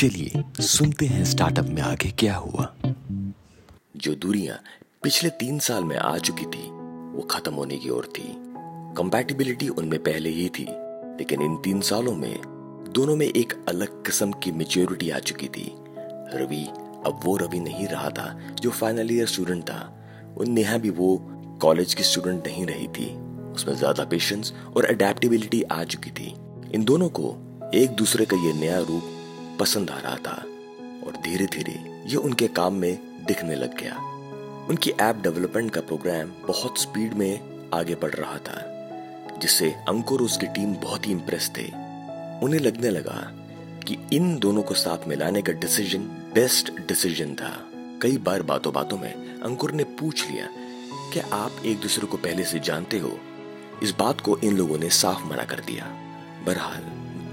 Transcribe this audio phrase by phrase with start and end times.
[0.00, 2.74] सुनते हैं स्टार्टअप में आगे क्या हुआ।
[3.96, 4.58] जो दूरियाँ
[5.02, 6.70] पिछले तीन साल में आ चुकी थी,
[7.14, 8.34] वो खत्म होने की ओर थी।
[8.96, 10.64] कंपैटिबिलिटी उनमें पहले ही थी,
[11.18, 12.40] लेकिन इन तीन सालों में
[12.92, 15.72] दोनों में एक अलग किस्म की मेच्योरिटी आ चुकी थी।
[16.34, 16.64] रवि,
[17.06, 19.96] अब वो रवि नहीं रहा था, जो फाइनल ईयर स्टूडेंट था।
[20.38, 21.16] और नेहा भी वो
[21.62, 23.14] कॉलेज की स्टूडेंट नहीं रही थी।
[23.52, 26.34] उसमें ज़्यादा पेशेंस और अडेप्टेबिलिटी आ चुकी थी।
[26.74, 27.36] इन दोनों को
[27.74, 29.16] एक दूसरे का ये नया रूप
[29.60, 30.34] पसंद आ रहा था
[31.06, 31.72] और धीरे धीरे
[32.06, 33.96] ये उनके काम में दिखने लग गया।
[34.68, 37.40] उनकी ऐप डेवलपमेंट का प्रोग्राम बहुत स्पीड में
[37.74, 38.58] आगे बढ़ रहा था,
[39.38, 41.64] जिससे अंकुर उसकी टीम बहुत ही इंप्रेस थे।
[42.42, 43.18] उन्हें लगने लगा
[43.88, 46.00] कि इन दोनों को साथ मिलाने का डिसीज़न
[46.34, 47.56] बेस्ट डिसीज़न था।
[48.02, 50.48] कई बार बातों बातों में अंकुर ने पूछ लिया
[51.12, 53.18] कि आप एक दूसरे को पहले से जानते हो?
[53.82, 55.84] इस बात को इन लोगों ने साफ़ मना कर दिया।
[56.46, 56.82] बहरहाल,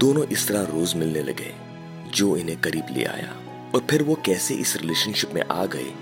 [0.00, 1.67] दोनों इस तरह रोज मिलने लगे।
[2.14, 3.32] जो इन्हें करीब ले आया
[3.74, 5.92] और फिर वो कैसे इस रिलेशनशिप में आ गए,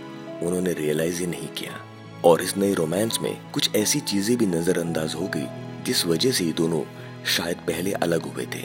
[0.43, 1.81] उन्होंने रियलाइज़ ही नहीं किया।
[2.25, 5.47] और इस नए रोमांस में कुछ ऐसी चीज़ें भी नजरअंदाज हो गई,
[5.85, 6.83] जिस वजह से ये दोनों
[7.25, 8.65] शायद पहले अलग हुए थे।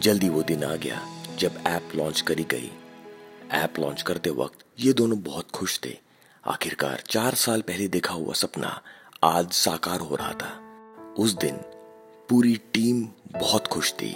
[0.00, 1.00] जल्दी वो दिन आ गया
[1.38, 2.70] जब ऐप लॉन्च करी गई।
[3.50, 5.98] ऐप लॉन्च करते वक्त ये दोनों बहुत खुश थे।
[6.46, 8.80] आखिरकार चार साल पहले देखा हुआ सपना
[9.24, 10.60] आज साकार हो रहा था।
[11.18, 11.56] उस दिन
[12.28, 13.02] पूरी टीम
[13.40, 14.14] बहुत खुश थी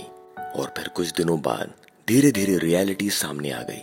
[0.56, 1.72] और फिर कुछ दिनों बाद
[2.08, 3.82] धीरे धीरे रियलिटी सामने आ गई।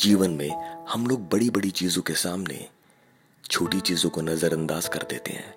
[0.00, 0.50] जीवन में
[0.88, 2.66] हम लोग बड़ी बड़ी चीज़ों के सामने
[3.44, 5.54] छोटी चीज़ों को नजरअंदाज कर देते हैं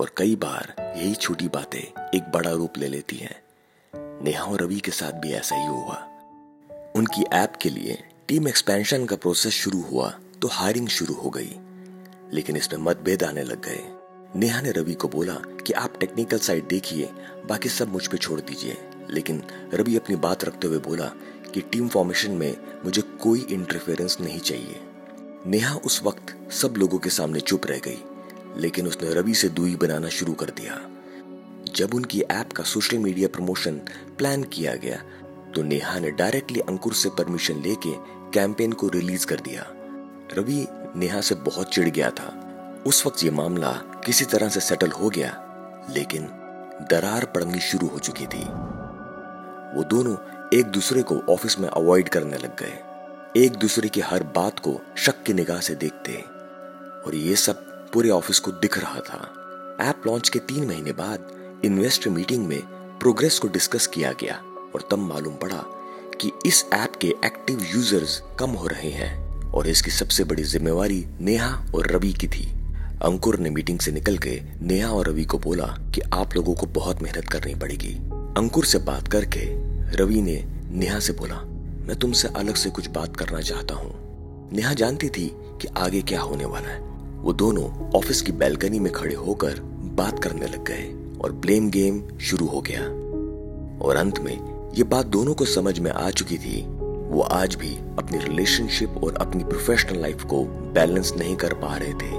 [0.00, 3.36] और कई बार यही छोटी बातें एक बड़ा रूप ले लेती हैं।
[4.24, 5.96] नेहा और रवि के साथ भी ऐसा ही हुआ।
[6.96, 10.08] उनकी ऐप के लिए टीम एक्सपेंशन का प्रोसेस शुरू हुआ
[10.42, 11.54] तो हायरिंग शुरू हो गई,
[12.32, 13.84] लेकिन इसमें मतभेद आने लग गए।
[14.36, 15.34] नेहा ने रवि को बोला
[15.66, 17.10] कि आप टेक्निकल साइड देखिए,
[17.48, 18.76] बाकी सब मुझ पे छोड़ दीजिए।
[19.10, 19.42] लेकिन
[19.74, 21.10] रवि अपनी बात रखते हुए बोला
[21.54, 24.80] कि टीम फॉर्मेशन में मुझे कोई इंटरफेरेंस नहीं चाहिए।
[25.46, 27.98] नेहा उस वक्त सब लोगों के सामने चुप रह गई,
[28.56, 30.80] लेकिन उसने रवि से दूरी बनाना शुरू कर दिया।
[31.76, 33.76] जब उनकी ऐप का सोशल मीडिया प्रमोशन
[34.18, 35.02] प्लान किया गया
[35.54, 37.92] तो नेहा ने डायरेक्टली अंकुर से परमिशन लेके
[38.32, 39.66] कैंपेन को रिलीज़ कर दिया।
[40.38, 40.66] रवि
[40.96, 43.72] नेहा से बहुत चिढ़ गया था। उस वक्त ये मामला
[44.06, 45.30] किसी तरह से सेटल हो गया,
[45.90, 46.26] लेकिन
[46.90, 48.42] दरार पड़नी शुरू हो चुकी थी।
[49.74, 50.16] वो दोनों
[50.58, 52.78] एक दूसरे को ऑफ़िस में अवॉइड करने लग गए।
[53.36, 56.12] एक दूसरे की हर बात को शक की निगाह से देखते
[57.06, 57.54] और ये सब
[57.92, 59.30] पूरे ऑफ़िस को दिख रहा था।
[59.80, 61.28] ऐप लॉन्च के तीन महीने बाद
[61.64, 62.60] इन्वेस्टर मीटिंग में
[62.98, 64.34] प्रोग्रेस को डिस्कस किया गया
[64.74, 65.64] और तब मालूम पड़ा
[66.20, 71.06] कि इस ऐप के एक्टिव यूज़र्स कम हो रहे हैं और इसकी सबसे बड़ी जिम्मेवारी
[71.20, 72.50] नेहा और रवि की थी।
[73.02, 76.66] अंकुर ने मीटिंग से निकल के नेहा और रवि को बोला कि आप लोगों को
[76.66, 77.94] बहुत मेहनत करनी पड़ेगी।
[78.36, 79.63] अंकुर से बात करके
[79.94, 81.36] रवि ने नेहा से बोला,
[81.86, 83.92] मैं तुमसे अलग से कुछ बात करना चाहता हूँ।
[84.52, 85.26] नेहा जानती थी
[85.62, 86.80] कि आगे क्या होने वाला है।
[87.22, 89.60] वो दोनों ऑफ़िस की बैल्कनी में खड़े होकर
[89.94, 92.82] बात करने लग गए और ब्लेम गेम शुरू हो गया।
[93.86, 96.62] और अंत में ये बात दोनों को समझ में आ चुकी थी,
[97.10, 101.92] वो आज भी अपनी रिलेशनशिप और अपनी प्रोफेशनल लाइफ को बैलेंस नहीं कर पा रहे
[101.92, 102.12] थे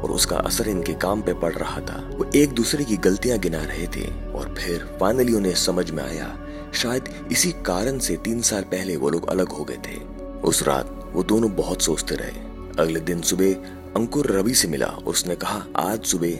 [0.00, 3.64] और उसका असर इनके काम पे पड़ रहा था। वो एक दूसरे की गलतियाँ गिना
[3.64, 6.36] रहे थे और फिर फाइनली उन्हें समझ में आया
[6.74, 11.10] शायद इसी कारण से तीन साल पहले वो लोग अलग हो गए थे। उस रात
[11.12, 13.54] वो दोनों बहुत सोचते रहे। अगले दिन सुबह
[13.96, 16.32] अंकुर रवि से मिला। उसने कहा, आज सुबह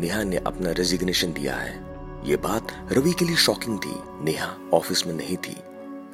[0.00, 1.72] नेहा ने अपना रेजिग्नेशन दिया है।
[2.24, 5.56] ये बात रवि के लिए शॉकिंग थी। नेहा ऑफ़िस में नहीं थी।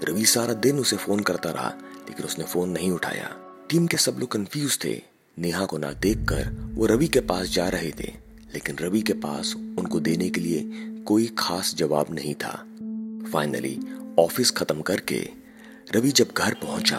[0.05, 1.75] रवि सारा दिन उसे फ़ोन करता रहा,
[2.09, 3.37] लेकिन उसने फ़ोन नहीं उठाया।
[3.69, 5.03] टीम के सब लोग कंफ्यूज थे।
[5.39, 9.55] नेहा को ना देखकर वो रवि के पास जा रहे थे। लेकिन रवि के पास
[9.57, 10.71] उनको देने के लिए
[11.07, 12.65] कोई खास जवाब नहीं था।
[13.33, 13.79] फाइनली
[14.19, 15.19] ऑफ़िस खत्म करके
[15.95, 16.99] रवि जब घर पहुँचा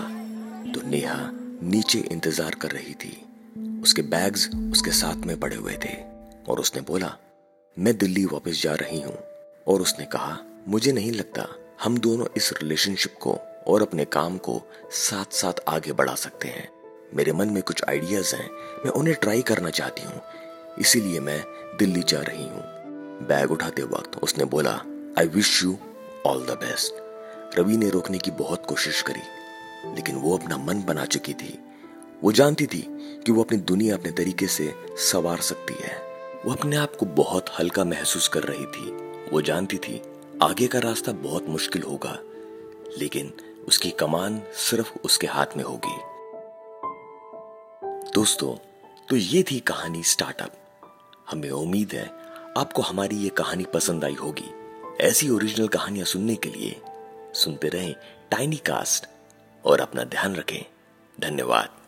[0.74, 1.30] तो नेहा
[1.64, 3.12] नीचे इंतज़ार कर रही थी।
[3.84, 5.96] उसके बैग्स उसके साथ में पड़े हुए थे
[6.50, 7.16] और उसने बोला,
[7.78, 9.18] मैं दिल्ली वापस जा रही हूँ।
[9.68, 10.38] और उसने कहा,
[10.68, 11.48] मुझे नहीं लगता
[11.84, 13.38] हम दोनों इस रिलेशनशिप को
[13.68, 14.62] और अपने काम को
[15.00, 16.68] साथ साथ आगे बढ़ा सकते हैं।
[17.16, 18.50] मेरे मन में कुछ आइडियाज़ हैं,
[18.86, 20.22] मैं उन्हें ट्राई करना चाहती हूँ।
[20.80, 21.44] इसीलिए मैं
[21.80, 22.64] दिल्ली जा रही हूँ।
[23.28, 24.82] बैग उठाते वक्त उसने बोला
[25.20, 25.78] I wish you
[26.26, 29.22] all the best Ravi ने रोकने की बहुत कोशिश करी,
[29.96, 31.60] लेकिन वो अपना मन बना चुकी थी।
[32.24, 32.82] वो जानती थी
[33.26, 34.74] कि वो अपनी दुनिया अपने तरीके से
[35.12, 35.96] सवार सकती है।
[36.46, 38.92] वो अपने आप को बहुत हल्का महसूस कर रही थी।
[39.32, 40.02] वो जानती थी
[40.44, 42.18] आगे का रास्ता बहुत मुश्किल होगा,
[42.98, 43.34] लेकिन
[43.68, 45.98] उसकी कमान सिर्फ़ उसके हाथ में होगी।
[48.12, 48.56] दोस्तों
[49.10, 50.54] तो ये थी कहानी स्टार्टअप।
[51.32, 52.12] हमें उम्मीद है
[52.58, 54.50] आपको हमारी ये कहानी पसंद आई होगी।
[55.02, 56.82] ऐसी ओरिजिनल कहानियाँ सुनने के लिए
[57.34, 57.96] सुनते रहें
[58.32, 59.06] टाइनी कास्ट
[59.66, 60.66] और अपना ध्यान रखें।
[61.20, 61.79] धन्यवाद।